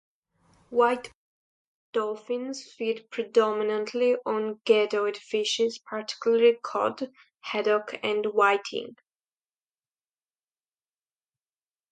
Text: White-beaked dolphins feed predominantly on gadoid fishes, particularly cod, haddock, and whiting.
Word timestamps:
White-beaked 0.71 1.13
dolphins 1.93 2.63
feed 2.63 3.07
predominantly 3.11 4.15
on 4.25 4.59
gadoid 4.65 5.15
fishes, 5.15 5.77
particularly 5.77 6.57
cod, 6.63 7.11
haddock, 7.41 7.99
and 8.01 8.25
whiting. 8.33 8.95